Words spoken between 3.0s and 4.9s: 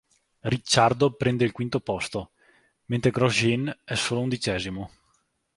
Grosjean è solo undicesimo.